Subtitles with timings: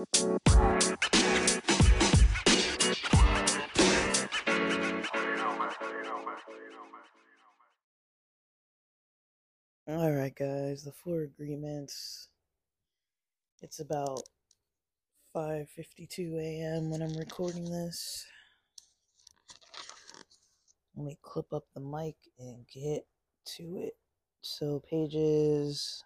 [0.00, 0.06] All
[10.12, 12.28] right, guys, the four agreements.
[13.60, 14.22] It's about
[15.36, 16.88] 5:52 a.m.
[16.90, 18.24] when I'm recording this.
[20.96, 23.06] Let me clip up the mic and get
[23.56, 23.98] to it.
[24.40, 26.02] So pages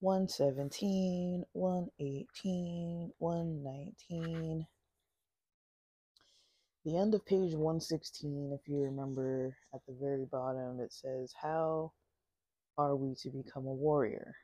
[0.00, 4.66] 117, 118, 119.
[6.84, 11.92] The end of page 116, if you remember at the very bottom, it says, How
[12.76, 14.34] are we to become a warrior?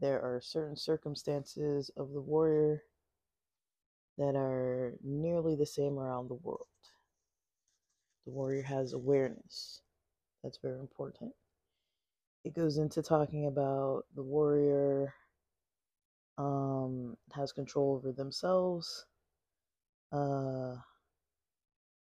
[0.00, 2.82] There are certain circumstances of the warrior
[4.18, 6.66] that are nearly the same around the world.
[8.26, 9.82] The warrior has awareness.
[10.42, 11.32] That's very important.
[12.46, 15.12] It goes into talking about the warrior
[16.38, 19.04] um, has control over themselves,
[20.12, 20.76] uh,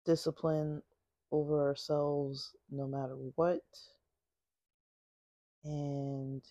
[0.04, 0.82] discipline
[1.30, 3.60] over ourselves no matter what,
[5.62, 6.42] and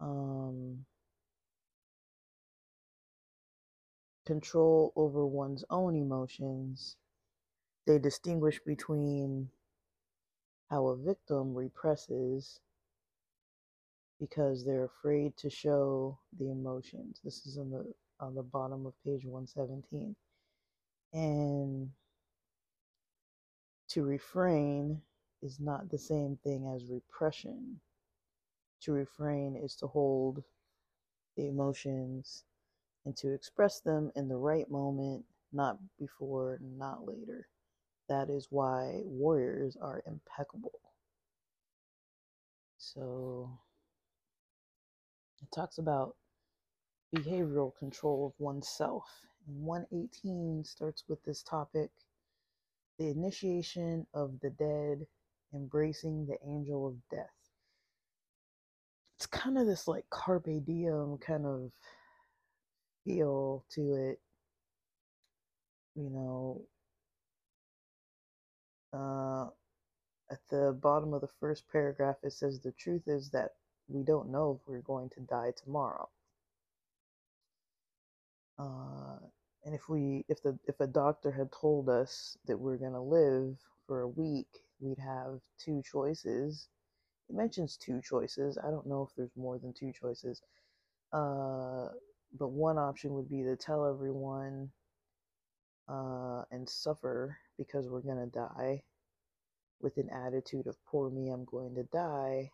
[0.00, 0.84] um,
[4.26, 6.96] control over one's own emotions.
[7.86, 9.50] They distinguish between
[10.70, 12.60] how a victim represses
[14.20, 17.20] because they're afraid to show the emotions.
[17.24, 17.84] This is on the
[18.20, 20.14] on the bottom of page 117.
[21.12, 21.88] And
[23.88, 25.00] to refrain
[25.42, 27.80] is not the same thing as repression.
[28.82, 30.42] To refrain is to hold
[31.36, 32.44] the emotions
[33.06, 37.48] and to express them in the right moment, not before, not later.
[38.08, 40.80] That is why warriors are impeccable.
[42.78, 43.50] So
[45.42, 46.16] it talks about
[47.14, 49.04] behavioral control of oneself.
[49.46, 51.90] And 118 starts with this topic
[52.98, 55.06] the initiation of the dead,
[55.54, 57.26] embracing the angel of death.
[59.16, 61.70] It's kind of this like carpe diem kind of
[63.04, 64.20] feel to it.
[65.94, 66.62] You know,
[68.92, 69.46] uh,
[70.30, 73.52] at the bottom of the first paragraph, it says the truth is that
[73.88, 76.08] we don't know if we're going to die tomorrow.
[78.58, 79.18] Uh,
[79.64, 83.00] and if we, if the, if a doctor had told us that we're going to
[83.00, 83.56] live
[83.86, 84.48] for a week,
[84.80, 86.68] we'd have two choices.
[87.28, 88.58] It mentions two choices.
[88.58, 90.42] I don't know if there's more than two choices.
[91.12, 91.88] Uh,
[92.38, 94.70] but one option would be to tell everyone
[95.88, 98.82] uh, and suffer because we're going to die
[99.80, 102.50] with an attitude of poor me, I'm going to die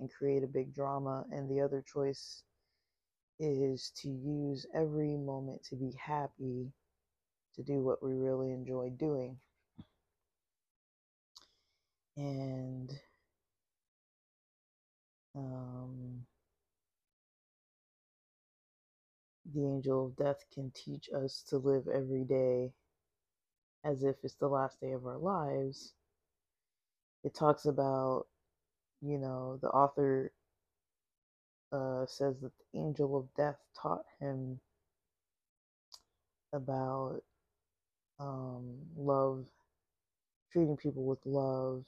[0.00, 1.24] and create a big drama.
[1.30, 2.42] And the other choice
[3.38, 6.72] is to use every moment to be happy
[7.56, 9.36] to do what we really enjoy doing.
[12.16, 12.90] And
[15.34, 16.24] um,
[19.54, 22.72] the angel of death can teach us to live every day
[23.84, 25.94] as if it's the last day of our lives.
[27.24, 28.26] It talks about,
[29.00, 30.32] you know, the author
[31.72, 34.60] uh, says that the angel of death taught him
[36.52, 37.22] about
[38.20, 39.44] um, love,
[40.52, 41.84] treating people with love,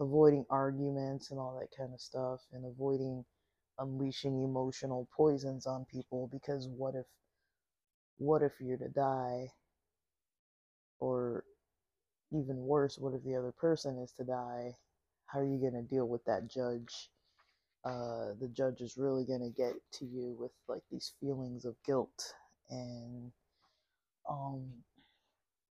[0.00, 3.24] avoiding arguments and all that kind of stuff, and avoiding
[3.78, 7.06] unleashing emotional poisons on people because what if
[8.18, 9.48] what if you're to die?
[11.00, 11.44] Or
[12.32, 14.74] even worse what if the other person is to die?
[15.26, 17.10] How are you going to deal with that judge?
[17.84, 21.76] Uh, the judge is really going to get to you with like these feelings of
[21.86, 22.34] guilt
[22.70, 23.32] and
[24.28, 24.66] um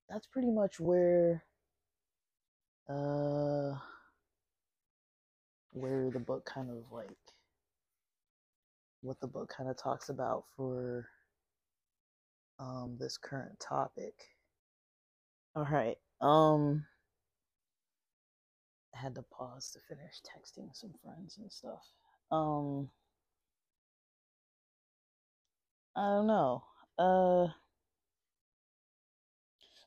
[0.08, 1.44] that's pretty much where
[2.88, 3.74] uh
[5.72, 7.18] where the book kind of like
[9.06, 11.08] what the book kind of talks about for
[12.58, 14.14] um, this current topic.
[15.54, 15.96] All right.
[16.20, 16.84] Um,
[18.94, 21.86] I had to pause to finish texting some friends and stuff.
[22.30, 22.88] Um,
[25.94, 26.64] I don't know.
[26.98, 27.48] Uh,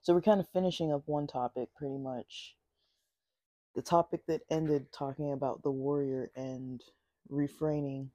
[0.01, 2.55] so we're kind of finishing up one topic pretty much.
[3.75, 6.81] The topic that ended talking about the warrior and
[7.29, 8.11] refraining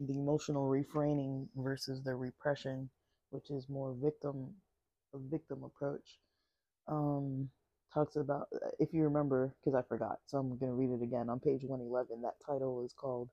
[0.00, 2.90] the emotional refraining versus the repression,
[3.30, 4.54] which is more victim
[5.14, 6.18] a victim approach.
[6.88, 7.50] Um,
[7.94, 8.48] talks about
[8.78, 12.22] if you remember because I forgot, so I'm gonna read it again on page 111.
[12.22, 13.30] That title is called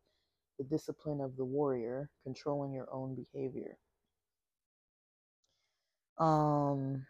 [0.58, 3.78] the discipline of the warrior, controlling your own behavior.
[6.18, 7.06] Um,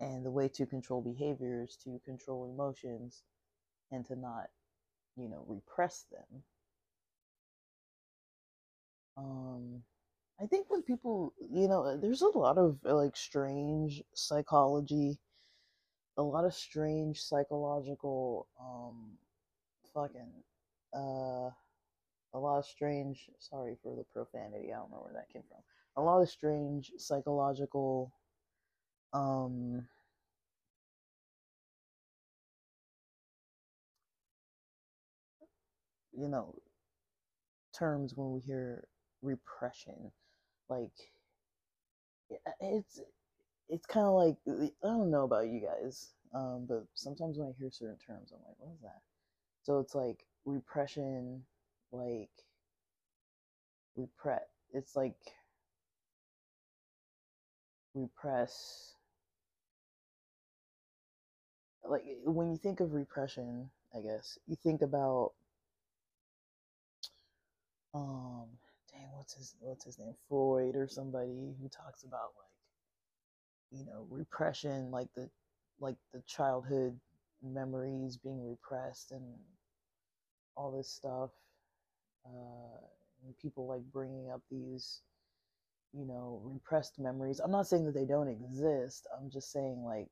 [0.00, 3.22] and the way to control behavior is to control emotions
[3.92, 4.48] and to not,
[5.18, 6.42] you know, repress them.
[9.16, 9.82] Um,
[10.40, 15.18] I think when people, you know, there's a lot of like strange psychology,
[16.16, 19.18] a lot of strange psychological, um,
[19.92, 20.30] fucking,
[20.94, 21.50] uh,
[22.34, 25.62] a lot of strange, sorry for the profanity, I don't know where that came from.
[25.96, 28.12] A lot of strange psychological,
[29.12, 29.88] um,
[36.18, 36.54] you know,
[37.74, 38.88] terms when we hear
[39.22, 40.10] repression
[40.68, 40.92] like
[42.60, 43.00] it's
[43.68, 47.52] it's kind of like I don't know about you guys, um, but sometimes when I
[47.58, 49.00] hear certain terms, I'm like, what is that?
[49.62, 51.42] So it's like repression,
[51.92, 52.30] like
[53.96, 54.42] repress.
[54.72, 55.16] It's like
[57.94, 58.94] repress.
[61.84, 65.32] Like when you think of repression, I guess you think about
[67.94, 68.46] um
[68.92, 74.06] dang, what's his what's his name, Freud or somebody who talks about like, you know,
[74.10, 75.30] repression, like the
[75.80, 76.98] like the childhood
[77.42, 79.24] memories being repressed and
[80.56, 81.30] all this stuff.
[82.26, 82.78] Uh,
[83.24, 85.02] and people like bringing up these,
[85.92, 87.40] you know, repressed memories.
[87.40, 89.06] I'm not saying that they don't exist.
[89.18, 90.08] I'm just saying like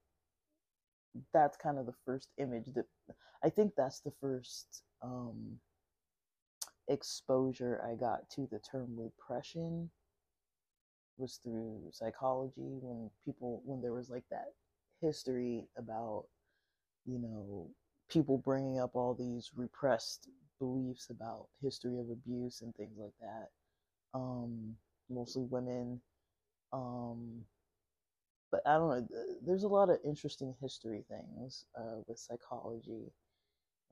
[1.33, 2.87] that's kind of the first image that
[3.45, 5.59] I think that's the first um
[6.89, 9.91] exposure I got to the term repression
[11.19, 14.53] was through psychology when people when there was like that
[15.01, 16.25] history about
[17.07, 17.69] you know
[18.11, 20.29] people bringing up all these repressed
[20.59, 23.49] beliefs about history of abuse and things like that
[24.15, 24.75] um
[25.11, 26.01] mostly women
[26.73, 27.43] um
[28.51, 29.09] but i don't know
[29.45, 33.13] there's a lot of interesting history things uh, with psychology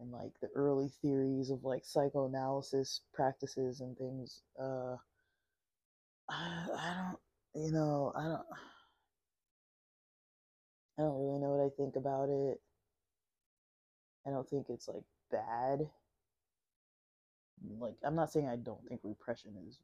[0.00, 4.42] and like the early theories of like psychoanalysis practices and things.
[4.60, 4.96] Uh,
[6.28, 6.94] I, I
[7.54, 8.46] don't, you know, I don't,
[10.98, 12.60] I don't really know what I think about it.
[14.26, 15.88] I don't think it's like bad.
[17.78, 19.78] Like, I'm not saying I don't think repression is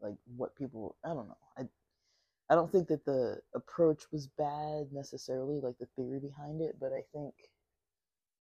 [0.00, 1.36] like what people, I don't know.
[1.56, 1.62] I,
[2.50, 6.92] I don't think that the approach was bad necessarily, like the theory behind it, but
[6.92, 7.34] I think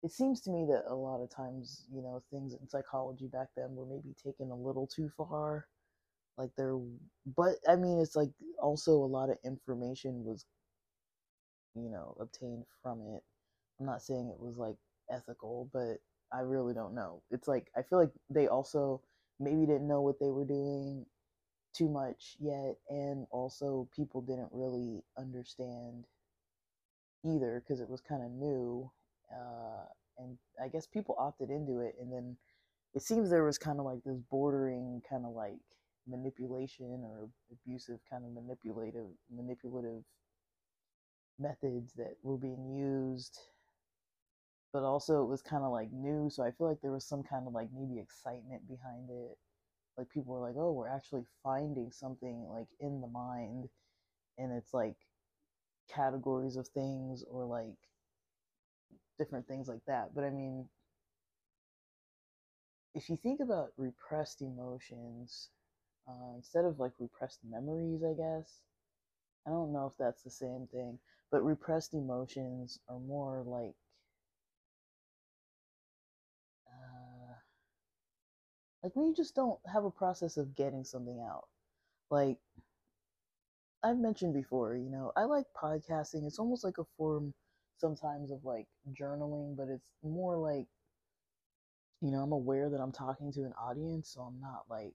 [0.03, 3.49] it seems to me that a lot of times, you know, things in psychology back
[3.57, 5.67] then were maybe taken a little too far.
[6.39, 6.77] Like there,
[7.35, 8.29] but I mean, it's like
[8.61, 10.45] also a lot of information was,
[11.75, 13.23] you know, obtained from it.
[13.81, 14.77] I'm not saying it was like
[15.11, 15.99] ethical, but
[16.33, 17.23] I really don't know.
[17.31, 19.01] It's like I feel like they also
[19.41, 21.07] maybe didn't know what they were doing
[21.75, 26.05] too much yet, and also people didn't really understand
[27.25, 28.91] either because it was kind of new
[29.33, 29.85] uh,
[30.19, 32.37] and I guess people opted into it, and then
[32.95, 35.59] it seems there was kind of like this bordering kind of like
[36.09, 40.03] manipulation or abusive kind of manipulative manipulative
[41.39, 43.39] methods that were being used.
[44.73, 47.23] But also it was kind of like new so i feel like there was some
[47.23, 49.39] kind of like maybe excitement behind it.
[49.99, 53.69] Like people were like oh we're actually finding something like in the mind
[54.39, 54.97] and it's like
[55.93, 57.77] categories of things or like
[59.19, 60.15] different things like that.
[60.15, 60.69] But I mean,
[62.95, 65.51] if you think about repressed emotions,
[66.09, 68.63] uh, instead of like repressed memories, I guess,
[69.47, 70.99] I don't know if that's the same thing,
[71.31, 73.77] but repressed emotions are more like
[76.67, 77.35] uh,
[78.83, 81.49] like when you just don't have a process of getting something out.
[82.11, 82.39] Like
[83.83, 86.27] I've mentioned before, you know, I like podcasting.
[86.27, 87.33] It's almost like a form
[87.79, 90.67] sometimes of like journaling, but it's more like,
[92.01, 94.95] you know, I'm aware that I'm talking to an audience, so I'm not like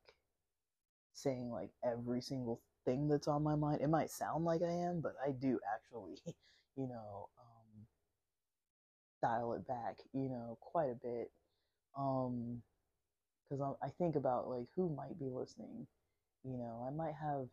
[1.13, 3.81] saying like every single thing that's on my mind.
[3.81, 6.17] It might sound like I am, but I do actually,
[6.77, 7.85] you know, um,
[9.21, 11.31] dial it back, you know, quite a bit.
[11.97, 12.61] Um,
[13.49, 15.87] because I think about like who might be listening.
[16.43, 17.47] You know, I might have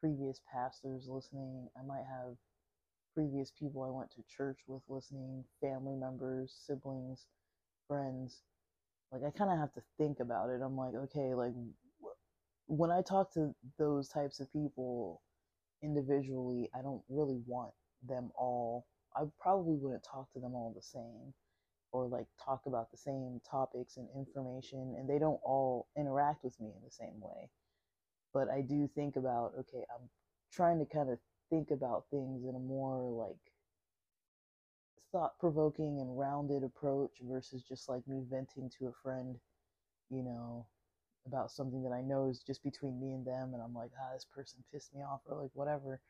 [0.00, 1.68] previous pastors listening.
[1.78, 2.36] I might have
[3.20, 7.26] previous people I went to church with listening, family members, siblings,
[7.88, 8.42] friends.
[9.12, 10.60] Like I kind of have to think about it.
[10.64, 11.52] I'm like, okay, like
[12.66, 15.22] when I talk to those types of people
[15.82, 17.72] individually, I don't really want
[18.08, 18.86] them all.
[19.16, 21.34] I probably wouldn't talk to them all the same.
[21.92, 26.60] or like talk about the same topics and information and they don't all interact with
[26.60, 27.50] me in the same way
[28.34, 30.08] but i do think about okay i'm
[30.52, 31.18] trying to kind of
[31.50, 33.36] think about things in a more like
[35.12, 39.36] thought provoking and rounded approach versus just like me venting to a friend
[40.10, 40.66] you know
[41.26, 44.12] about something that i know is just between me and them and i'm like ah
[44.14, 46.00] this person pissed me off or like whatever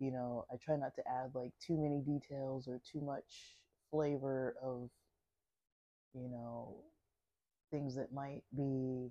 [0.00, 0.46] you know?
[0.50, 3.58] I try not to add like too many details or too much
[3.90, 4.88] flavor of
[6.14, 6.74] you know
[7.70, 9.10] things that might be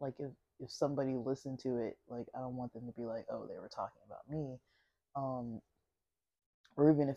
[0.00, 0.30] like if
[0.60, 3.58] if somebody listened to it like i don't want them to be like oh they
[3.58, 4.56] were talking about me.
[5.16, 5.60] Um
[6.76, 7.16] or even if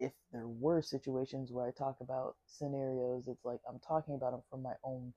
[0.00, 4.42] if there were situations where i talk about scenarios it's like i'm talking about them
[4.50, 5.12] from my own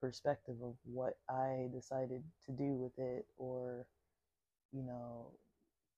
[0.00, 3.86] perspective of what i decided to do with it or
[4.72, 5.28] you know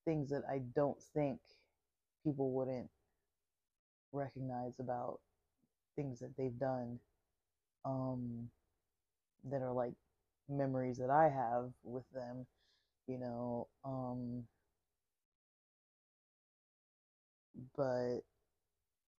[0.04, 1.40] things that i don't think
[2.24, 2.88] people wouldn't
[4.12, 5.20] recognize about
[5.96, 6.98] things that they've done
[7.84, 8.48] um,
[9.50, 9.94] that are like
[10.48, 12.46] memories that I have with them,
[13.08, 13.68] you know.
[13.84, 14.44] Um,
[17.76, 18.22] but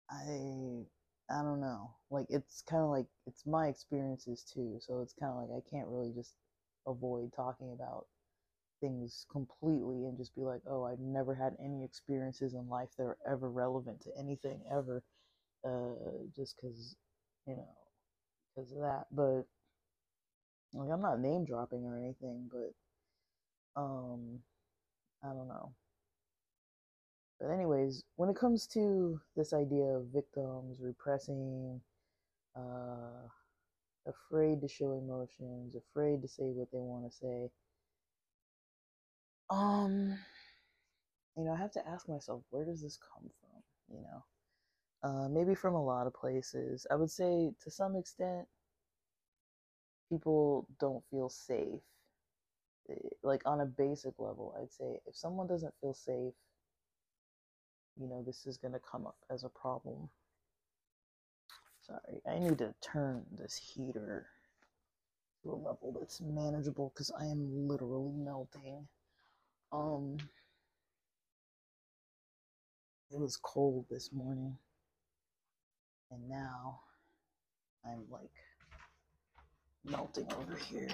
[0.10, 0.86] I
[1.30, 1.96] I don't know.
[2.10, 5.70] Like it's kind of like it's my experiences too, so it's kind of like I
[5.70, 6.36] can't really just
[6.88, 8.08] avoid talking about
[8.82, 13.04] things completely and just be like, "Oh, I've never had any experiences in life that
[13.06, 15.04] are ever relevant to anything ever."
[15.66, 15.96] uh,
[16.36, 16.96] just because,
[17.48, 17.76] you know,
[18.56, 19.08] because of that.
[19.12, 19.46] But
[20.74, 22.74] like, I'm not name dropping or anything, but
[23.80, 24.40] um,
[25.24, 25.74] I don't know.
[27.40, 31.80] But anyways, when it comes to this idea of victims repressing,
[32.56, 33.28] uh,
[34.06, 37.50] afraid to show emotions, afraid to say what they want to say,
[39.50, 40.18] um,
[41.38, 43.96] you know, I have to ask myself, where does this come from?
[43.96, 44.24] You know,
[45.10, 46.86] uh, maybe from a lot of places.
[46.92, 48.48] I would say to some extent,
[50.10, 51.82] people don't feel safe.
[52.90, 56.34] Eh, like on a basic level, I'd say if someone doesn't feel safe,
[58.00, 60.10] you know, this is going to come up as a problem.
[61.82, 64.28] Sorry, I need to turn this heater
[65.44, 68.88] to a level that's manageable because I am literally melting.
[69.72, 70.18] Um,
[73.12, 74.58] it was cold this morning.
[76.12, 76.80] And now
[77.86, 78.32] I'm like
[79.90, 80.88] melting over here.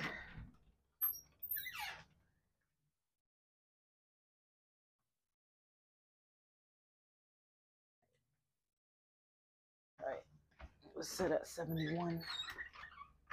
[10.02, 10.20] All right,
[10.62, 12.22] it was set at 71.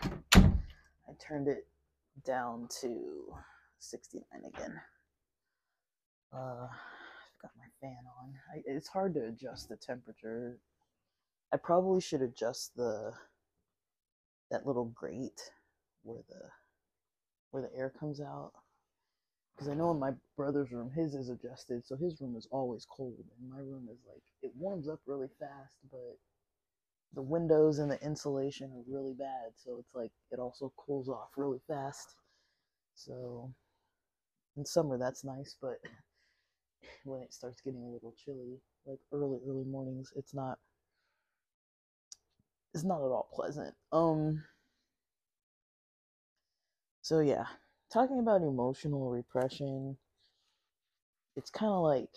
[0.05, 1.67] I turned it
[2.25, 3.35] down to
[3.79, 4.81] 69 again.
[6.35, 8.33] Uh, I've got my fan on.
[8.55, 10.59] I, it's hard to adjust the temperature
[11.53, 13.13] I probably should adjust the
[14.53, 15.41] that little grate
[16.05, 16.41] where the
[17.51, 18.53] where the air comes out?
[19.55, 22.87] Because I know in my brother's room his is adjusted so his room is always
[22.91, 26.19] cold and my room is like it warms up really fast but
[27.15, 31.31] the windows and the insulation are really bad so it's like it also cools off
[31.37, 32.17] really fast.
[32.95, 33.53] So
[34.57, 35.79] in summer that's nice but
[37.05, 40.59] when it starts getting a little chilly like early early mornings it's not
[42.75, 43.75] is not at all pleasant.
[43.93, 44.45] Um
[47.03, 47.47] so yeah,
[47.93, 49.97] talking about emotional repression,
[51.37, 52.11] it's kind of like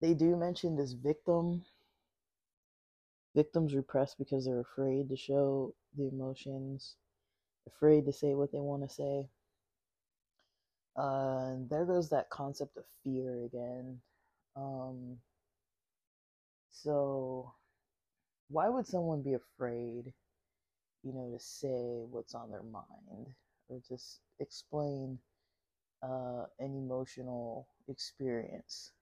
[0.00, 1.64] they do mention this victim
[3.34, 6.96] victims repress because they're afraid to show the emotions,
[7.66, 9.28] afraid to say what they want to say.
[10.96, 13.98] Uh, there goes that concept of fear again.
[14.56, 15.16] Um,
[16.70, 17.52] so
[18.54, 20.14] why would someone be afraid,
[21.02, 23.34] you know, to say what's on their mind
[23.68, 25.18] or just explain
[26.02, 28.92] uh, an emotional experience?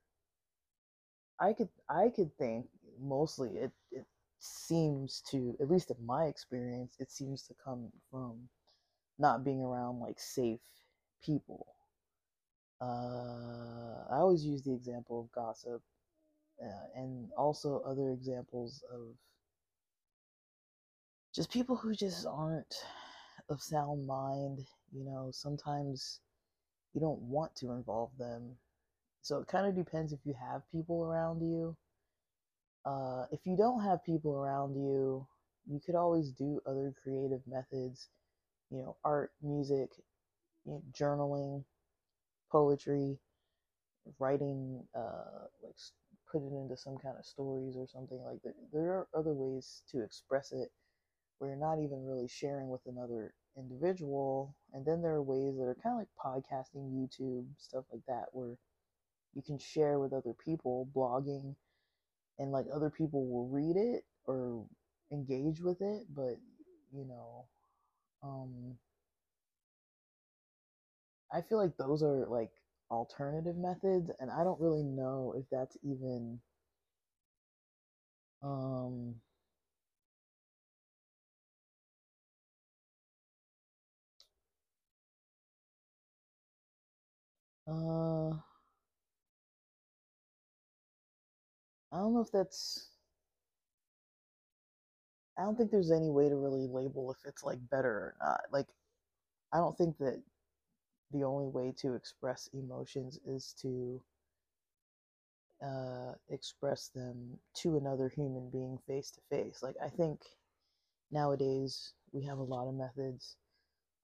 [1.39, 2.69] I could I could think
[2.99, 4.07] mostly it it
[4.39, 8.49] seems to at least in my experience it seems to come from
[9.19, 10.61] not being around like safe
[11.21, 11.67] people.
[12.81, 15.81] Uh, I always use the example of gossip
[16.63, 19.15] uh, and also other examples of
[21.33, 22.75] just people who just aren't
[23.49, 24.59] of sound mind,
[24.91, 26.19] you know, sometimes
[26.93, 28.55] you don't want to involve them.
[29.21, 31.75] So it kind of depends if you have people around you.
[32.85, 35.25] Uh, if you don't have people around you,
[35.67, 38.09] you could always do other creative methods,
[38.69, 39.89] you know, art, music,
[40.65, 41.63] you know, journaling,
[42.51, 43.17] poetry,
[44.19, 45.75] writing, uh, like
[46.31, 48.53] put it into some kind of stories or something like that.
[48.73, 50.71] There are other ways to express it
[51.37, 54.55] where you're not even really sharing with another individual.
[54.73, 58.25] And then there are ways that are kind of like podcasting, YouTube, stuff like that,
[58.31, 58.55] where
[59.33, 61.55] you can share with other people, blogging,
[62.39, 64.65] and like other people will read it or
[65.11, 66.37] engage with it, but
[66.91, 67.45] you know,
[68.23, 68.77] um,
[71.31, 72.51] I feel like those are like
[72.89, 76.39] alternative methods, and I don't really know if that's even
[78.43, 79.15] um
[87.67, 88.31] uh
[91.93, 92.89] I don't know if that's
[95.37, 98.45] I don't think there's any way to really label if it's like better or not.
[98.51, 98.67] Like
[99.53, 100.21] I don't think that
[101.11, 104.01] the only way to express emotions is to
[105.63, 109.61] uh, express them to another human being face to face.
[109.63, 110.21] Like I think
[111.11, 113.37] nowadays we have a lot of methods.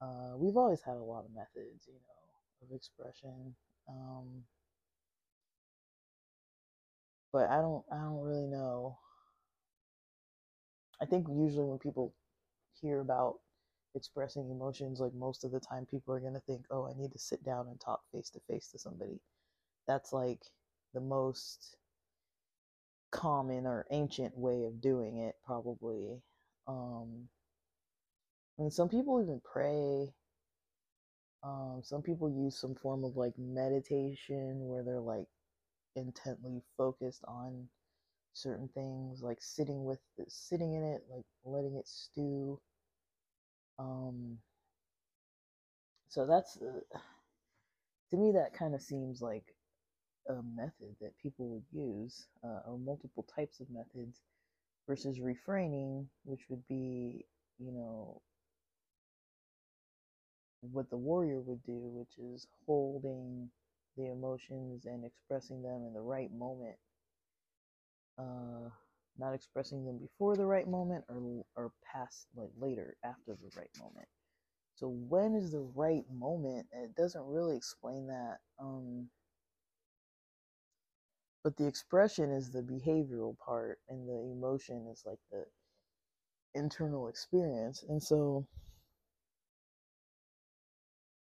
[0.01, 2.18] Uh, we've always had a lot of methods, you know,
[2.61, 3.55] of expression.
[3.87, 4.43] Um,
[7.31, 8.97] but I don't, I don't really know.
[11.01, 12.13] I think usually when people
[12.81, 13.39] hear about
[13.95, 17.19] expressing emotions, like most of the time people are gonna think, oh, I need to
[17.19, 19.19] sit down and talk face to face to somebody.
[19.87, 20.41] That's like
[20.93, 21.77] the most
[23.11, 26.21] common or ancient way of doing it, probably.
[26.67, 27.27] Um,
[28.57, 30.13] I mean, some people even pray.
[31.43, 35.27] Um, some people use some form of like meditation where they're like
[35.95, 37.67] intently focused on
[38.33, 42.59] certain things, like sitting with it, sitting in it, like letting it stew.
[43.77, 44.37] Um,
[46.09, 46.99] so that's uh,
[48.11, 49.55] to me that kind of seems like
[50.29, 54.21] a method that people would use, uh, or multiple types of methods,
[54.87, 57.25] versus refraining, which would be,
[57.59, 58.21] you know,
[60.61, 63.49] what the warrior would do, which is holding
[63.97, 66.75] the emotions and expressing them in the right moment.
[68.17, 68.69] Uh,
[69.17, 73.69] not expressing them before the right moment or or past like later after the right
[73.79, 74.07] moment.
[74.75, 76.67] So when is the right moment?
[76.71, 78.39] It doesn't really explain that.
[78.59, 79.09] Um,
[81.43, 85.45] but the expression is the behavioral part, and the emotion is like the
[86.53, 87.83] internal experience.
[87.87, 88.45] And so,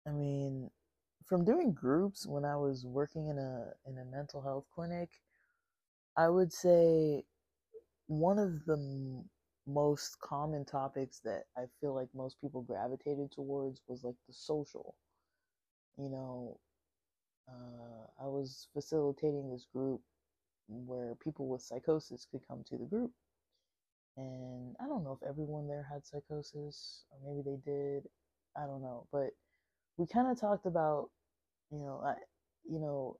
[0.07, 0.71] I mean,
[1.25, 5.09] from doing groups when I was working in a in a mental health clinic,
[6.17, 7.23] I would say
[8.07, 9.29] one of the m-
[9.67, 14.95] most common topics that I feel like most people gravitated towards was like the social.
[15.97, 16.59] You know,
[17.49, 20.01] uh, I was facilitating this group
[20.67, 23.11] where people with psychosis could come to the group.
[24.17, 28.07] And I don't know if everyone there had psychosis, or maybe they did.
[28.55, 29.07] I don't know.
[29.11, 29.31] But
[29.97, 31.09] we kind of talked about,
[31.71, 32.15] you know, I,
[32.65, 33.17] you know,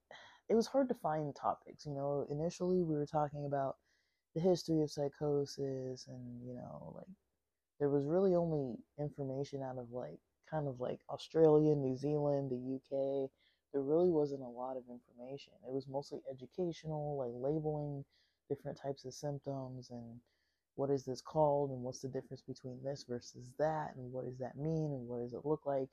[0.49, 1.85] it was hard to find topics.
[1.85, 3.77] You know, initially we were talking about
[4.35, 7.07] the history of psychosis and you know like
[7.79, 12.75] there was really only information out of like kind of like Australia, New Zealand, the
[12.75, 13.29] UK.
[13.73, 15.53] There really wasn't a lot of information.
[15.67, 18.05] It was mostly educational, like labeling
[18.49, 20.19] different types of symptoms and
[20.75, 24.37] what is this called and what's the difference between this versus that and what does
[24.37, 25.89] that mean and what does it look like.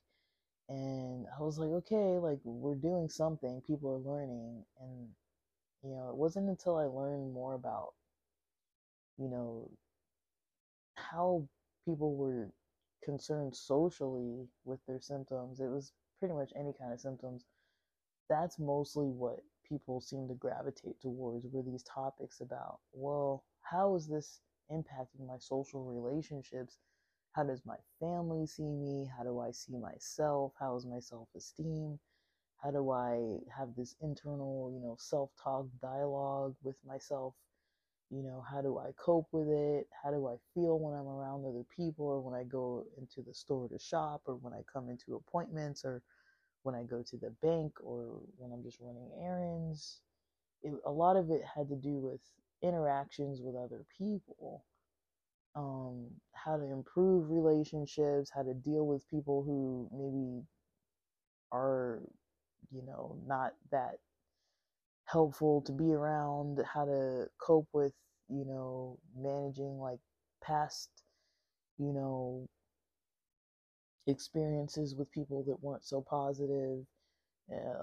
[0.68, 5.08] And I was like, okay, like we're doing something, people are learning and
[5.84, 7.94] you know, it wasn't until I learned more about
[9.18, 9.70] you know,
[10.94, 11.46] how
[11.84, 12.50] people were
[13.04, 15.60] concerned socially with their symptoms.
[15.60, 17.44] It was pretty much any kind of symptoms.
[18.28, 24.06] That's mostly what people seem to gravitate towards were these topics about, well, how is
[24.08, 24.40] this
[24.72, 26.78] impacting my social relationships?
[27.32, 29.10] How does my family see me?
[29.16, 30.52] How do I see myself?
[30.60, 31.98] How is my self esteem?
[32.62, 37.34] How do I have this internal, you know, self talk dialogue with myself?
[38.10, 41.44] you know how do i cope with it how do i feel when i'm around
[41.46, 44.88] other people or when i go into the store to shop or when i come
[44.90, 46.02] into appointments or
[46.62, 50.00] when i go to the bank or when i'm just running errands
[50.62, 52.20] it, a lot of it had to do with
[52.62, 54.64] interactions with other people
[55.54, 60.44] um, how to improve relationships how to deal with people who maybe
[61.52, 62.00] are
[62.70, 63.98] you know not that
[65.04, 67.92] helpful to be around, how to cope with,
[68.28, 69.98] you know, managing like
[70.42, 70.88] past,
[71.78, 72.48] you know,
[74.06, 76.84] experiences with people that weren't so positive,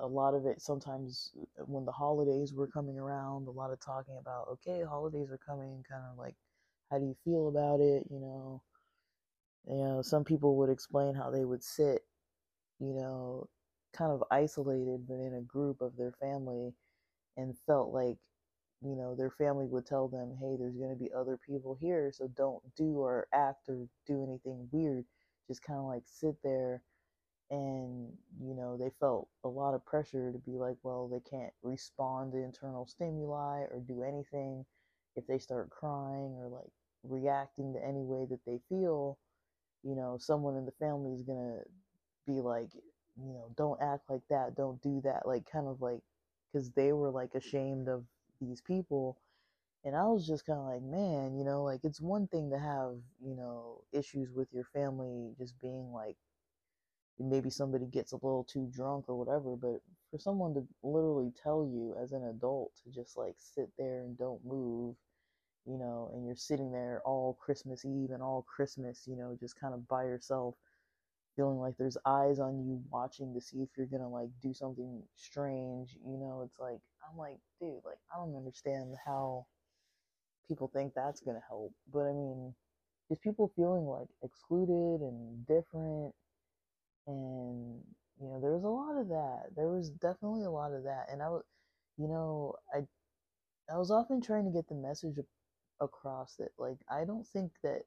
[0.02, 1.32] a lot of it sometimes
[1.68, 5.84] when the holidays were coming around, a lot of talking about, okay, holidays are coming,
[5.90, 6.36] kind of like,
[6.92, 8.06] how do you feel about it?
[8.10, 8.62] You know,
[9.68, 12.06] you know, some people would explain how they would sit,
[12.80, 13.48] you know,
[13.94, 16.74] kind of isolated, but in a group of their family
[17.38, 18.18] and felt like,
[18.82, 22.12] you know, their family would tell them, hey, there's going to be other people here,
[22.14, 25.06] so don't do or act or do anything weird.
[25.48, 26.82] Just kind of like sit there
[27.52, 31.54] and you know they felt a lot of pressure to be like well they can't
[31.64, 34.66] respond to internal stimuli or do anything
[35.16, 36.72] if they start crying or like
[37.04, 39.18] reacting to any way that they feel
[39.84, 41.62] you know someone in the family is going to
[42.32, 42.70] be like
[43.18, 46.02] you know don't act like that don't do that like kind of like
[46.52, 48.04] because they were like ashamed of
[48.42, 49.18] these people.
[49.86, 52.60] And i was just kind of like man you know like it's one thing to
[52.60, 56.18] have you know issues with your family just being like
[57.20, 61.66] maybe somebody gets a little too drunk or whatever, but for someone to literally tell
[61.66, 64.96] you as an adult to just like sit there and don't move,
[65.70, 69.60] you know, and you're sitting there all Christmas Eve and all Christmas, you know, just
[69.60, 70.56] kind of by yourself,
[71.36, 75.04] feeling like there's eyes on you watching to see if you're gonna like do something
[75.16, 76.80] strange, you know, it's like,
[77.10, 79.46] I'm like, dude, like, I don't understand how
[80.48, 81.74] people think that's gonna help.
[81.94, 82.54] But I mean,
[83.10, 86.14] just people feeling like excluded and different
[87.08, 87.82] and
[88.22, 91.08] you know there was a lot of that there was definitely a lot of that
[91.12, 91.44] and i was
[91.98, 92.80] you know i
[93.74, 95.18] i was often trying to get the message
[95.82, 97.84] across that like i don't think that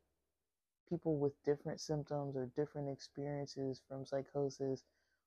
[0.88, 4.84] people with different symptoms or different experiences from psychosis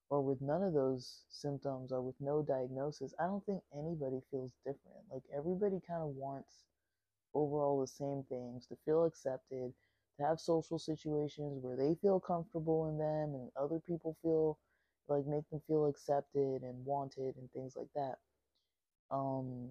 [0.09, 4.53] or with none of those symptoms or with no diagnosis i don't think anybody feels
[4.63, 6.65] different like everybody kind of wants
[7.33, 9.73] overall the same things to feel accepted
[10.17, 14.57] to have social situations where they feel comfortable in them and other people feel
[15.07, 18.15] like make them feel accepted and wanted and things like that.
[19.11, 19.69] Um,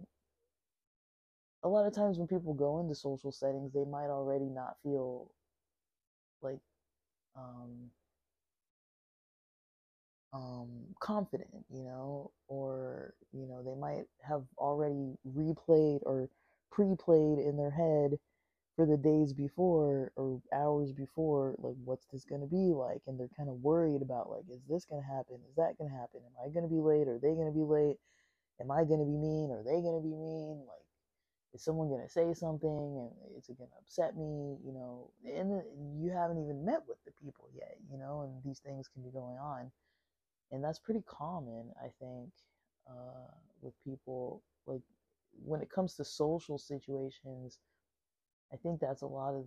[1.65, 5.31] a lot of times when people go into social settings, they might already not feel
[6.43, 6.61] like
[7.37, 7.91] um,
[10.33, 10.69] um,
[11.01, 16.29] confident, you know, or you know they might have already replayed or
[16.71, 18.19] pre-played in their head
[18.77, 23.03] for the days before or hours before, like, what's this going to be like?
[23.07, 25.37] And they're kind of worried about, like, is this going to happen?
[25.49, 26.21] Is that going to happen?
[26.27, 27.09] Am I going to be late?
[27.09, 27.99] Are they going to be late?
[28.61, 29.51] Am I going to be mean?
[29.53, 30.65] Are they going to be mean?
[30.67, 30.84] Like,
[31.55, 34.59] is someone going to say something and is it going to upset me?
[34.65, 35.63] You know, and
[36.03, 39.11] you haven't even met with the people yet, you know, and these things can be
[39.11, 39.71] going on.
[40.51, 42.31] And that's pretty common, I think,
[42.89, 44.43] uh, with people.
[44.67, 44.83] Like,
[45.45, 47.59] when it comes to social situations,
[48.53, 49.45] I think that's a lot of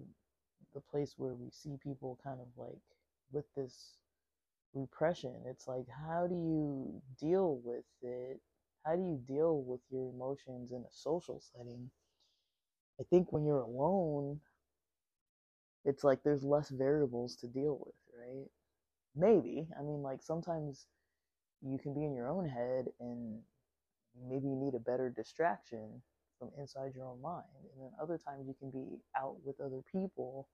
[0.73, 2.81] the place where we see people kind of like
[3.31, 3.97] with this
[4.73, 5.33] repression.
[5.45, 8.39] It's like, how do you deal with it?
[8.87, 11.89] How do you deal with your emotions in a social setting?
[13.01, 14.39] I think when you're alone,
[15.83, 18.47] it's like there's less variables to deal with, right?
[19.13, 19.67] Maybe.
[19.77, 20.85] I mean, like sometimes
[21.61, 23.39] you can be in your own head and
[24.29, 26.01] maybe you need a better distraction
[26.39, 27.43] from inside your own mind.
[27.73, 30.47] And then other times you can be out with other people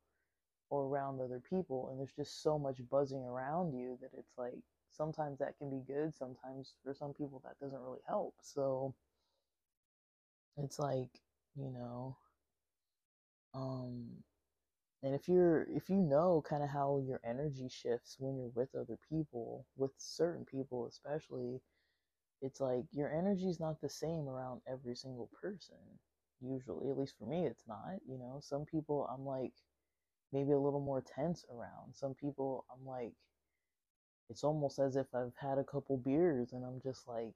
[0.71, 4.63] or around other people and there's just so much buzzing around you that it's like
[4.93, 8.35] sometimes that can be good, sometimes for some people that doesn't really help.
[8.41, 8.95] So
[10.57, 11.09] it's like,
[11.55, 12.17] you know,
[13.53, 14.05] um
[15.03, 18.75] and if you're if you know kind of how your energy shifts when you're with
[18.75, 21.61] other people, with certain people especially,
[22.41, 25.77] it's like your energy is not the same around every single person
[26.41, 29.53] usually at least for me it's not you know some people i'm like
[30.33, 33.13] maybe a little more tense around some people i'm like
[34.29, 37.33] it's almost as if i've had a couple beers and i'm just like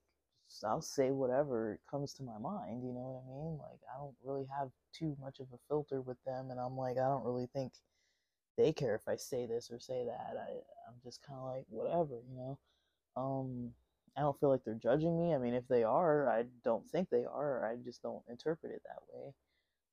[0.64, 4.14] i'll say whatever comes to my mind you know what i mean like i don't
[4.24, 7.48] really have too much of a filter with them and i'm like i don't really
[7.52, 7.72] think
[8.56, 10.50] they care if i say this or say that i
[10.88, 12.58] i'm just kind of like whatever you know
[13.16, 13.70] um
[14.16, 15.32] I don't feel like they're judging me.
[15.32, 17.64] I mean, if they are, I don't think they are.
[17.64, 19.32] I just don't interpret it that way.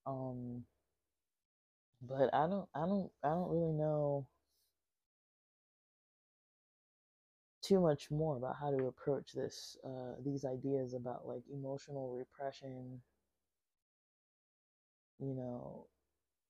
[0.07, 0.65] Um,
[2.01, 4.25] but I don't, I don't, I don't really know
[7.65, 13.01] too much more about how to approach this, uh, these ideas about like emotional repression.
[15.19, 15.87] You know,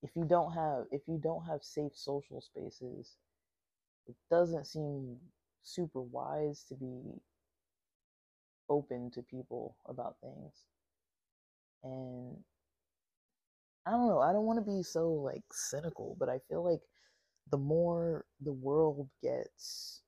[0.04, 3.18] if you don't have, if you don't have safe social spaces,
[4.08, 5.18] it doesn't seem
[5.64, 7.22] super wise to be
[8.70, 10.66] open to people about things.
[11.84, 12.38] And
[13.86, 16.82] I don't know, I don't want to be so like cynical, but I feel like
[17.52, 20.02] the more the world gets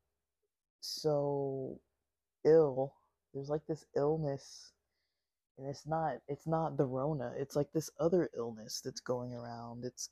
[0.87, 1.79] so
[2.45, 2.93] ill.
[3.33, 4.71] There's like this illness
[5.57, 7.33] and it's not it's not the rona.
[7.37, 9.85] It's like this other illness that's going around.
[9.85, 10.09] It's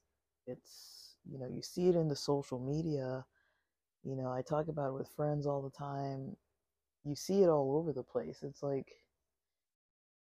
[0.47, 3.25] it's you know, you see it in the social media.
[4.03, 6.35] You know, I talk about it with friends all the time.
[7.03, 8.39] You see it all over the place.
[8.43, 8.87] It's like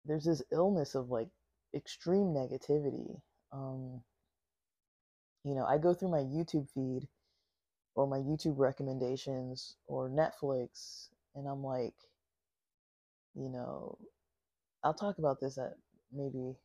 [0.06, 1.30] there's this illness of like
[1.76, 3.20] extreme negativity.
[3.52, 4.02] Um,
[5.44, 7.08] you know, I go through my YouTube feed
[7.96, 11.96] or my YouTube recommendations or Netflix, and I'm like,
[13.36, 13.98] you know,
[14.84, 15.74] I'll talk about this at
[16.12, 16.56] maybe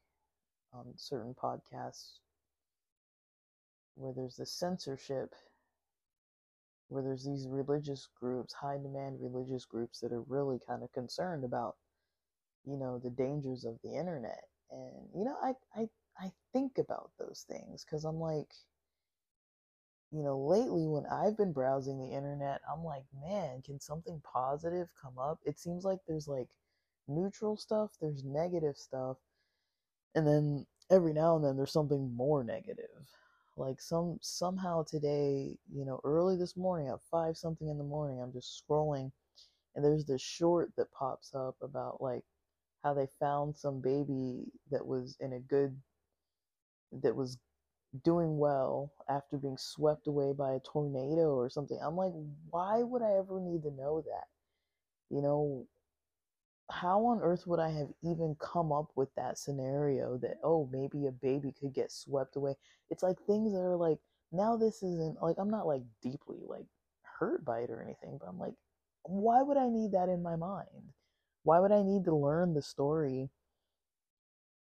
[0.72, 2.18] on certain podcasts
[3.96, 5.34] where there's this censorship,
[6.88, 11.44] where there's these religious groups, high demand religious groups that are really kind of concerned
[11.44, 11.76] about,
[12.64, 14.44] you know, the dangers of the internet.
[14.70, 18.52] And, you know, I, I, I think about those things because I'm like,
[20.12, 24.88] you know, lately when I've been browsing the internet, I'm like, man, can something positive
[25.00, 25.40] come up?
[25.44, 26.48] It seems like there's like
[27.08, 29.16] neutral stuff, there's negative stuff,
[30.14, 32.86] and then every now and then there's something more negative.
[33.56, 38.20] Like some somehow today, you know, early this morning at five something in the morning,
[38.20, 39.12] I'm just scrolling,
[39.74, 42.24] and there's this short that pops up about like
[42.82, 45.76] how they found some baby that was in a good
[47.02, 47.38] that was
[48.02, 51.78] doing well after being swept away by a tornado or something.
[51.82, 52.12] I'm like,
[52.50, 54.26] why would I ever need to know that?
[55.10, 55.66] You know,
[56.70, 61.06] how on earth would I have even come up with that scenario that, oh, maybe
[61.06, 62.54] a baby could get swept away?
[62.90, 63.98] It's like things that are like,
[64.32, 66.66] now this isn't like, I'm not like deeply like
[67.02, 68.54] hurt by it or anything, but I'm like,
[69.02, 70.92] why would I need that in my mind?
[71.42, 73.28] Why would I need to learn the story?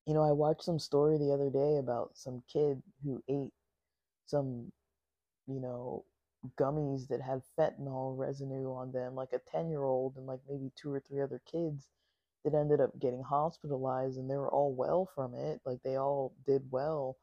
[0.09, 3.53] You know, I watched some story the other day about some kid who ate
[4.25, 4.73] some,
[5.47, 6.07] you know,
[6.59, 10.73] gummies that had fentanyl residue on them, like a 10 year old and like maybe
[10.77, 11.89] two or three other kids
[12.45, 15.61] that ended up getting hospitalized and they were all well from it.
[15.67, 17.19] Like they all did well,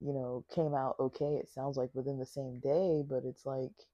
[0.00, 3.86] you know, came out okay, it sounds like within the same day, but it's like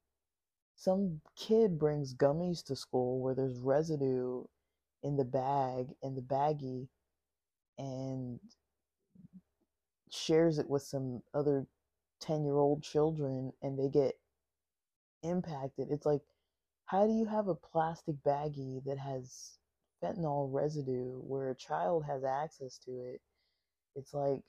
[0.76, 4.44] some kid brings gummies to school where there's residue
[5.04, 6.88] in the bag, in the baggie,
[7.78, 8.38] and
[10.10, 11.66] shares it with some other
[12.20, 14.14] 10 year old children and they get
[15.22, 15.88] impacted.
[15.90, 16.22] It's like,
[16.86, 19.58] how do you have a plastic baggie that has
[20.02, 23.20] fentanyl residue where a child has access to it?
[23.96, 24.42] It's like,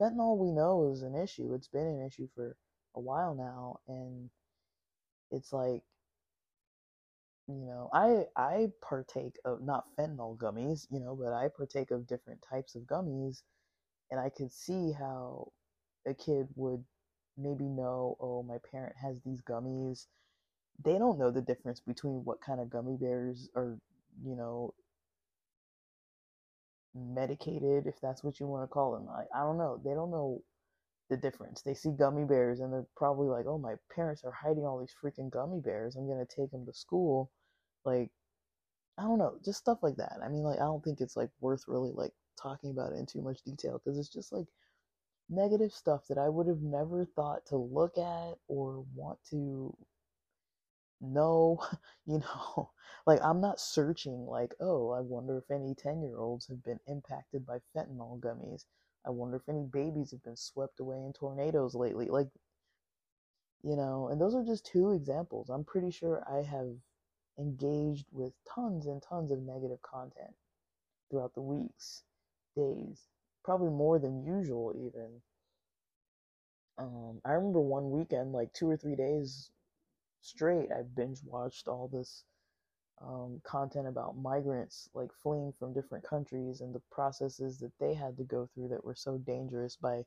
[0.00, 1.54] fentanyl we know is an issue.
[1.54, 2.56] It's been an issue for
[2.94, 3.78] a while now.
[3.88, 4.30] And
[5.30, 5.82] it's like,
[7.48, 12.06] you know, I I partake of not fentanyl gummies, you know, but I partake of
[12.06, 13.42] different types of gummies,
[14.10, 15.52] and I could see how
[16.06, 16.84] a kid would
[17.36, 20.06] maybe know, oh, my parent has these gummies.
[20.84, 23.78] They don't know the difference between what kind of gummy bears are,
[24.24, 24.74] you know,
[26.94, 29.08] medicated, if that's what you want to call them.
[29.10, 29.80] I, I don't know.
[29.84, 30.42] They don't know
[31.10, 31.62] the difference.
[31.62, 34.94] They see gummy bears and they're probably like, oh, my parents are hiding all these
[35.02, 35.96] freaking gummy bears.
[35.96, 37.30] I'm going to take them to school.
[37.84, 38.10] Like,
[38.98, 40.18] I don't know, just stuff like that.
[40.24, 43.06] I mean, like, I don't think it's like worth really like talking about it in
[43.06, 44.46] too much detail because it's just like
[45.28, 49.76] negative stuff that I would have never thought to look at or want to
[51.00, 51.60] know,
[52.06, 52.70] you know,
[53.06, 56.80] like I'm not searching like, oh, I wonder if any 10 year olds have been
[56.86, 58.64] impacted by fentanyl gummies.
[59.06, 62.06] I wonder if any babies have been swept away in tornadoes lately.
[62.08, 62.28] Like,
[63.62, 65.50] you know, and those are just two examples.
[65.50, 66.68] I'm pretty sure I have
[67.38, 70.34] engaged with tons and tons of negative content
[71.10, 72.02] throughout the weeks,
[72.56, 73.08] days,
[73.44, 75.20] probably more than usual, even.
[76.78, 79.50] Um, I remember one weekend, like two or three days
[80.20, 82.24] straight, I binge watched all this
[83.02, 88.16] um, content about migrants like fleeing from different countries and the processes that they had
[88.16, 90.04] to go through that were so dangerous by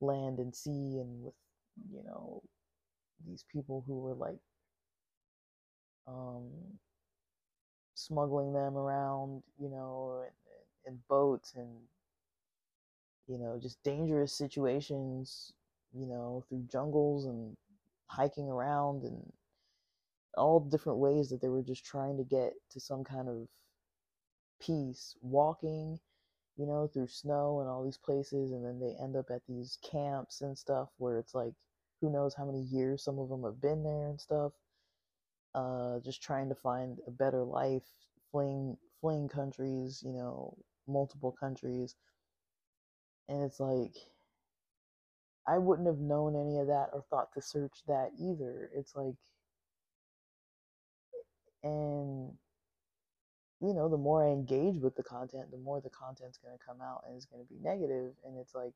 [0.00, 1.34] land and sea and with
[1.90, 2.42] you know
[3.26, 4.38] these people who were like
[6.06, 6.48] um,
[7.94, 10.24] smuggling them around you know
[10.86, 11.68] in, in boats and
[13.26, 15.52] you know just dangerous situations
[15.94, 17.56] you know through jungles and
[18.08, 19.32] hiking around and
[20.36, 23.48] all different ways that they were just trying to get to some kind of
[24.60, 25.98] peace walking
[26.56, 29.78] you know through snow and all these places and then they end up at these
[29.82, 31.52] camps and stuff where it's like
[32.00, 34.52] who knows how many years some of them have been there and stuff
[35.54, 37.84] uh just trying to find a better life
[38.30, 41.94] fleeing fleeing countries you know multiple countries
[43.28, 43.94] and it's like
[45.46, 48.70] I wouldn't have known any of that or thought to search that either.
[48.74, 49.14] It's like
[51.66, 52.32] and
[53.60, 56.64] you know, the more I engage with the content, the more the content's going to
[56.64, 58.12] come out and it's going to be negative.
[58.24, 58.72] And it's like,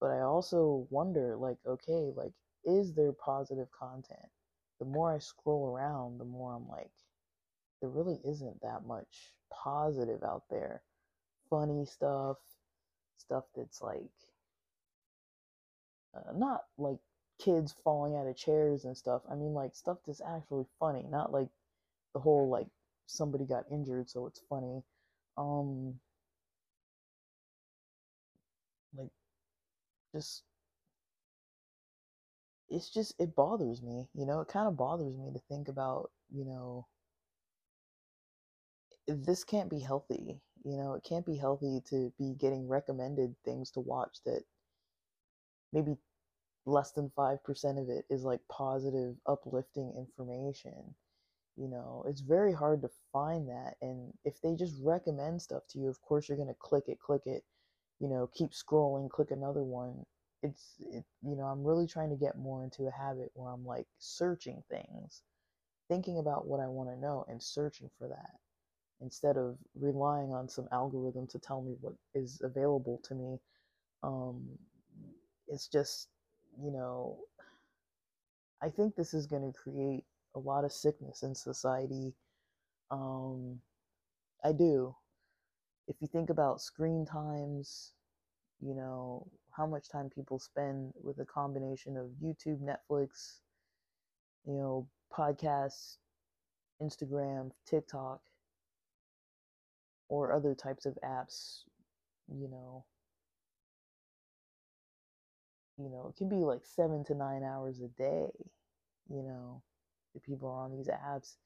[0.00, 2.32] but I also wonder, like, okay, like,
[2.64, 4.28] is there positive content?
[4.78, 6.90] The more I scroll around, the more I'm like,
[7.80, 10.82] there really isn't that much positive out there.
[11.50, 12.38] Funny stuff,
[13.18, 14.10] stuff that's like,
[16.14, 16.98] uh, not like
[17.38, 19.22] kids falling out of chairs and stuff.
[19.30, 21.48] I mean, like, stuff that's actually funny, not like
[22.16, 22.66] the whole, like,
[23.06, 24.82] somebody got injured, so it's funny.
[25.36, 26.00] Um,
[28.96, 29.10] like,
[30.14, 30.44] just
[32.68, 36.10] it's just it bothers me you know it kind of bothers me to think about
[36.34, 36.86] you know
[39.06, 43.70] this can't be healthy you know it can't be healthy to be getting recommended things
[43.70, 44.42] to watch that
[45.72, 45.96] maybe
[46.66, 50.94] less than 5% of it is like positive uplifting information
[51.56, 55.78] you know it's very hard to find that and if they just recommend stuff to
[55.78, 57.44] you of course you're going to click it click it
[58.00, 60.04] you know keep scrolling click another one.
[60.42, 63.64] It's it, you know i'm really trying to get more into a habit where i'm
[63.64, 65.22] like searching things
[65.88, 68.32] thinking about what i want to know and searching for that
[69.00, 73.38] instead of relying on some algorithm to tell me what is available to me.
[74.02, 74.58] Um
[75.48, 76.08] it's just
[76.60, 77.18] you know
[78.62, 80.04] i think this is going to create
[80.36, 82.12] a lot of sickness in society.
[82.90, 83.58] Um,
[84.44, 84.94] I do.
[85.88, 87.92] If you think about screen times,
[88.60, 93.40] you know, how much time people spend with a combination of YouTube, Netflix,
[94.46, 95.96] you know, podcasts,
[96.82, 98.20] Instagram, TikTok,
[100.08, 101.62] or other types of apps,
[102.28, 102.84] you know,
[105.78, 108.28] you know, it can be like seven to nine hours a day,
[109.08, 109.62] you know
[110.16, 111.36] the people are on these apps.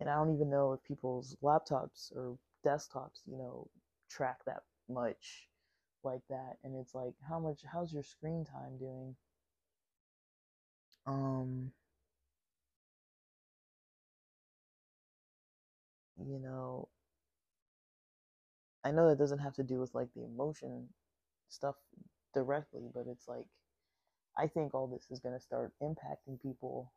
[0.00, 3.68] And I don't even know if people's laptops or desktops, you know,
[4.10, 5.48] track that much
[6.04, 6.56] like that.
[6.64, 9.16] And it's like, how much, how's your screen time doing?
[11.06, 11.72] Um,
[16.26, 16.88] you know,
[18.84, 20.88] I know that doesn't have to do with like the emotion
[21.48, 21.76] stuff
[22.34, 23.46] directly, but it's like,
[24.38, 26.92] I think all this is going to start impacting people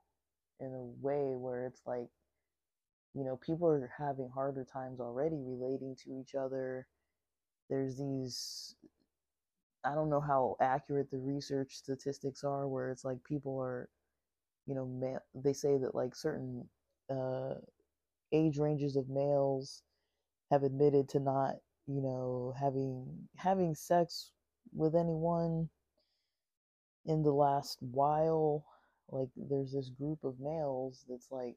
[0.62, 2.10] in a way where it's like,
[3.14, 6.88] you know, people are having harder times already relating to each other.
[7.70, 8.76] There's these,
[9.84, 13.90] I don't know how accurate the research statistics are, where it's like people are,
[14.68, 16.70] you know, ma- they say that like certain
[17.10, 17.56] uh,
[18.32, 19.84] age ranges of males
[20.52, 24.32] have admitted to not, you know, having having sex
[24.74, 25.70] with anyone
[27.06, 28.66] in the last while
[29.12, 31.56] like there's this group of males that's like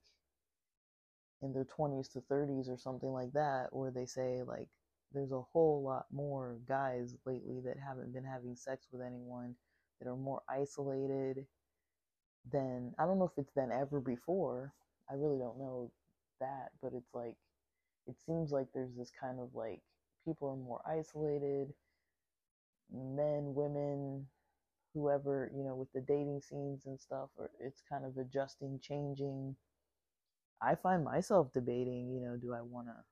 [1.43, 4.69] in their 20s to 30s or something like that where they say like
[5.13, 9.55] there's a whole lot more guys lately that haven't been having sex with anyone
[10.01, 11.47] that are more isolated
[12.51, 14.73] than I don't know if it's than ever before.
[15.11, 15.91] I really don't know
[16.41, 17.37] that, but it's like
[18.07, 19.81] it seems like there's this kind of like
[20.25, 21.73] people are more isolated,
[22.93, 24.27] men, women,
[24.95, 29.57] whoever you know with the dating scenes and stuff or it's kind of adjusting changing.
[30.61, 33.05] I find myself debating you know do i want to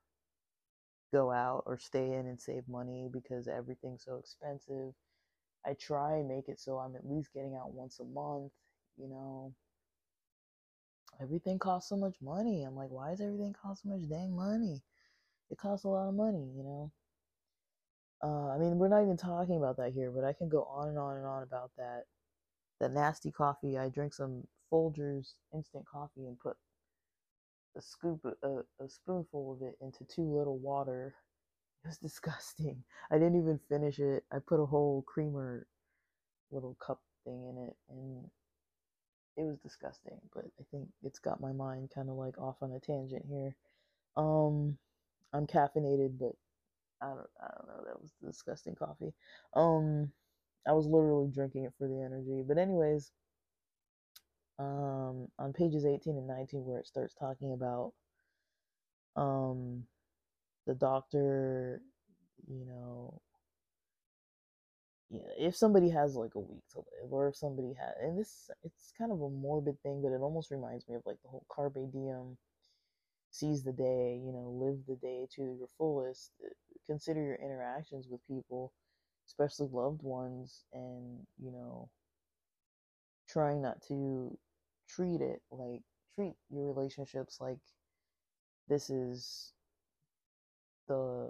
[1.12, 4.94] go out or stay in and save money because everything's so expensive?
[5.66, 8.52] I try and make it so i'm at least getting out once a month
[8.98, 9.54] you know?
[11.20, 12.62] Everything costs so much money.
[12.64, 14.82] I'm like why does everything cost so much dang money?
[15.50, 16.92] It costs a lot of money you know
[18.22, 20.88] uh, I mean, we're not even talking about that here, but I can go on
[20.88, 22.04] and on and on about that.
[22.80, 23.78] That nasty coffee.
[23.78, 26.56] I drink some Folgers instant coffee and put
[27.76, 28.48] a scoop, a,
[28.84, 31.14] a spoonful of it into too little water.
[31.84, 32.84] It was disgusting.
[33.10, 34.24] I didn't even finish it.
[34.32, 35.66] I put a whole creamer
[36.50, 38.24] little cup thing in it, and
[39.36, 40.20] it was disgusting.
[40.34, 43.56] But I think it's got my mind kind of like off on a tangent here.
[44.16, 44.78] Um,
[45.32, 46.32] I'm caffeinated, but
[47.02, 47.84] I don't, I don't know.
[47.86, 49.14] That was disgusting coffee.
[49.54, 50.12] Um,
[50.68, 52.44] I was literally drinking it for the energy.
[52.46, 53.12] But anyways,
[54.58, 57.92] um, on pages 18 and 19, where it starts talking about
[59.16, 59.84] um,
[60.66, 61.82] the doctor,
[62.48, 63.20] you know,
[65.10, 68.50] yeah, if somebody has like a week to live, or if somebody has, and this,
[68.64, 71.46] it's kind of a morbid thing, but it almost reminds me of like the whole
[71.50, 72.36] carpe diem
[73.30, 76.32] seize the day, you know, live the day to your fullest.
[76.44, 76.50] Uh,
[76.86, 78.72] consider your interactions with people,
[79.28, 81.88] especially loved ones, and, you know,
[83.28, 84.36] trying not to
[84.88, 85.82] treat it like,
[86.14, 87.58] treat your relationships like
[88.68, 89.52] this is
[90.88, 91.28] the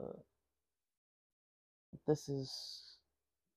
[2.06, 2.98] this is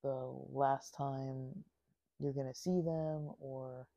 [0.03, 1.51] the last time
[2.19, 3.87] you're going to see them or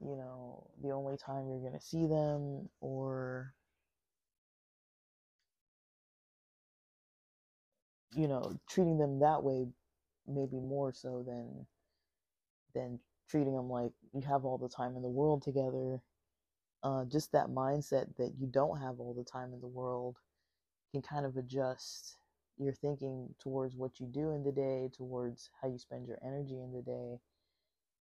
[0.00, 3.54] you know the only time you're going to see them or
[8.16, 9.66] you know treating them that way
[10.26, 11.66] maybe more so than
[12.74, 12.98] than
[13.28, 16.00] treating them like you have all the time in the world together
[16.82, 20.16] uh, just that mindset that you don't have all the time in the world
[20.92, 22.16] can kind of adjust
[22.58, 26.54] your thinking towards what you do in the day, towards how you spend your energy
[26.54, 27.18] in the day.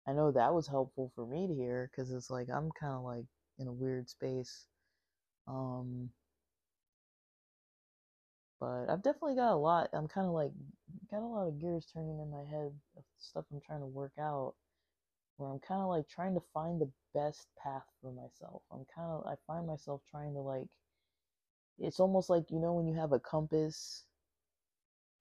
[0.08, 3.04] I know that was helpful for me to hear because it's like I'm kind of
[3.04, 3.26] like
[3.60, 4.68] in a weird space.
[5.48, 6.10] Um,
[8.60, 9.90] but I've definitely got a lot.
[9.94, 10.52] I'm kind of like
[11.12, 14.14] got a lot of gears turning in my head of stuff I'm trying to work
[14.20, 14.56] out.
[15.38, 18.64] Where I'm kind of like trying to find the best path for myself.
[18.72, 20.68] I'm kind of I find myself trying to like.
[21.80, 24.06] It's almost like you know when you have a compass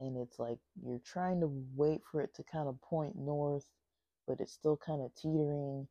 [0.01, 3.67] and it's like you're trying to wait for it to kind of point north,
[4.27, 5.87] but it's still kind of teetering.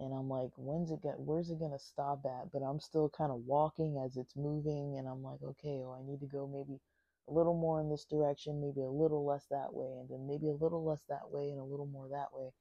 [0.00, 1.18] And I'm like, when's it get?
[1.20, 2.52] Where's it gonna stop at?
[2.52, 6.02] But I'm still kind of walking as it's moving, and I'm like, okay, oh, I
[6.08, 6.80] need to go maybe
[7.28, 10.48] a little more in this direction, maybe a little less that way, and then maybe
[10.48, 12.52] a little less that way, and a little more that way.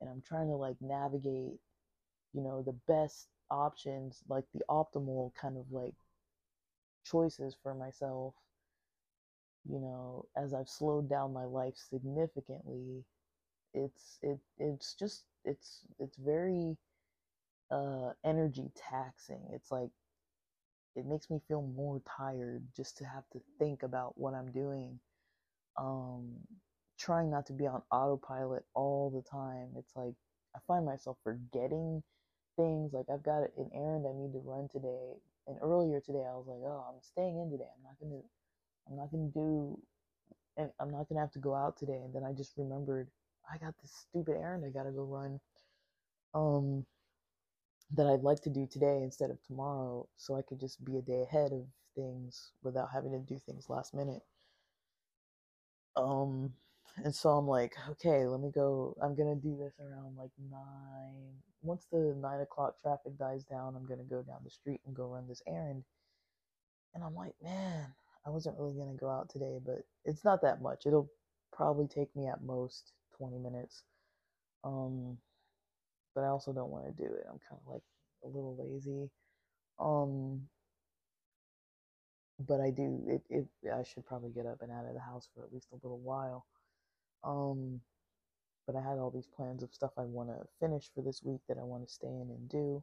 [0.00, 1.58] And I'm trying to like navigate,
[2.34, 5.94] you know, the best options, like the optimal kind of like
[7.04, 8.34] choices for myself
[9.68, 13.04] you know, as I've slowed down my life significantly,
[13.74, 16.76] it's it it's just it's it's very
[17.70, 19.42] uh energy taxing.
[19.52, 19.90] It's like
[20.96, 25.00] it makes me feel more tired just to have to think about what I'm doing.
[25.78, 26.36] Um
[26.98, 29.70] trying not to be on autopilot all the time.
[29.78, 30.14] It's like
[30.56, 32.02] I find myself forgetting
[32.56, 35.14] things like I've got an errand I need to run today.
[35.48, 37.70] And earlier today I was like, "Oh, I'm staying in today.
[37.76, 38.24] I'm not to
[38.88, 39.80] I'm not gonna do,
[40.56, 42.00] and I'm not gonna have to go out today.
[42.04, 43.10] And then I just remembered
[43.52, 45.40] I got this stupid errand I gotta go run,
[46.34, 46.86] um,
[47.92, 51.02] that I'd like to do today instead of tomorrow, so I could just be a
[51.02, 54.22] day ahead of things without having to do things last minute.
[55.96, 56.52] Um,
[57.04, 58.96] and so I'm like, okay, let me go.
[59.02, 61.32] I'm gonna do this around like nine.
[61.62, 65.06] Once the nine o'clock traffic dies down, I'm gonna go down the street and go
[65.06, 65.84] run this errand.
[66.94, 67.86] And I'm like, man,
[68.26, 70.86] I wasn't really to go out today, but it's not that much.
[70.86, 71.10] It'll
[71.52, 73.82] probably take me at most 20 minutes.
[74.64, 75.18] Um,
[76.14, 77.24] but I also don't want to do it.
[77.26, 77.82] I'm kind of like
[78.24, 79.10] a little lazy.
[79.78, 80.48] Um,
[82.40, 85.28] but I do it, it I should probably get up and out of the house
[85.34, 86.46] for at least a little while.
[87.24, 87.80] Um,
[88.66, 91.40] but I had all these plans of stuff I want to finish for this week
[91.48, 92.82] that I want to stay in and do.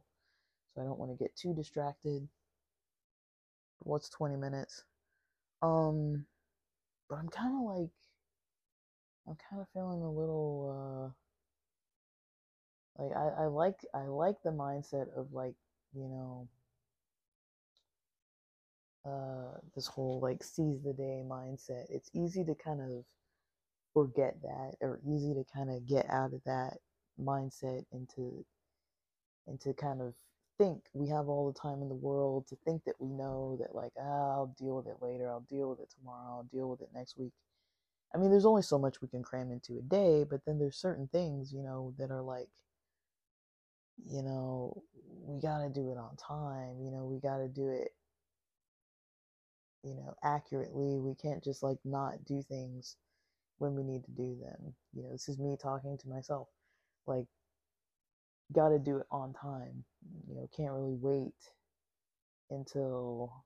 [0.74, 2.28] So I don't want to get too distracted.
[3.80, 4.84] What's 20 minutes?
[5.62, 6.26] Um,
[7.08, 7.90] but I'm kind of like,
[9.28, 11.12] I'm kind of feeling a little,
[12.98, 15.54] uh, like I, I like, I like the mindset of like,
[15.94, 16.48] you know,
[19.04, 21.86] uh, this whole like seize the day mindset.
[21.90, 23.04] It's easy to kind of
[23.94, 26.78] forget that, or easy to kind of get out of that
[27.20, 28.44] mindset into,
[29.46, 30.14] into kind of
[30.58, 33.74] think we have all the time in the world to think that we know that
[33.74, 36.80] like ah, I'll deal with it later, I'll deal with it tomorrow, I'll deal with
[36.82, 37.32] it next week.
[38.14, 40.76] I mean, there's only so much we can cram into a day, but then there's
[40.76, 42.48] certain things, you know, that are like
[44.06, 44.82] you know,
[45.24, 47.92] we got to do it on time, you know, we got to do it
[49.86, 50.98] you know, accurately.
[50.98, 52.96] We can't just like not do things
[53.58, 54.74] when we need to do them.
[54.92, 56.48] You know, this is me talking to myself.
[57.06, 57.26] Like
[58.52, 59.84] got to do it on time.
[60.28, 61.34] You know, can't really wait
[62.50, 63.44] until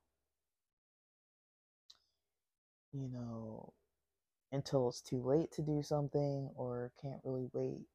[2.93, 3.73] you know
[4.53, 7.87] until it's too late to do something or can't really wait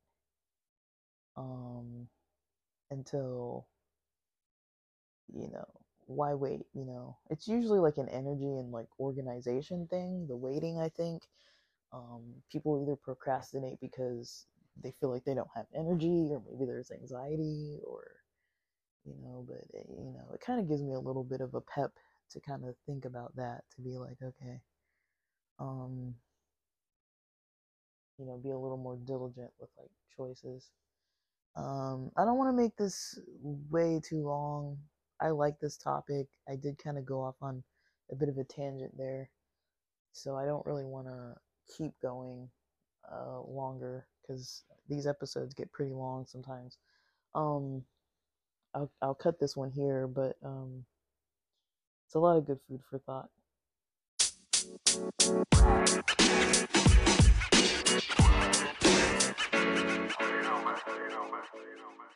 [1.37, 2.07] um
[2.91, 3.67] until
[5.33, 5.65] you know
[6.07, 7.17] why wait you know?
[7.31, 11.23] It's usually like an energy and like organization thing the waiting i think.
[11.93, 14.45] Um people either procrastinate because
[14.81, 18.03] they feel like they don't have energy or maybe there's anxiety or
[19.05, 21.53] you know but it, you know it kind of gives me a little bit of
[21.55, 21.91] a pep
[22.31, 24.61] to kind of think about that to be like okay
[25.59, 26.15] um
[28.17, 30.69] you know be a little more diligent with like choices
[31.55, 33.19] um i don't want to make this
[33.69, 34.77] way too long
[35.21, 37.63] i like this topic i did kind of go off on
[38.11, 39.29] a bit of a tangent there
[40.11, 41.35] so i don't really want to
[41.77, 42.47] keep going
[43.11, 46.77] uh, longer because these episodes get pretty long sometimes.
[47.33, 47.83] Um,
[48.73, 50.85] I'll I'll cut this one here, but um,
[52.05, 53.29] it's a lot of good food for thought
[57.95, 58.75] you know, man.
[60.17, 60.75] How do you know, man?
[60.83, 61.43] How do you know, man?
[61.47, 62.11] How do you know, man?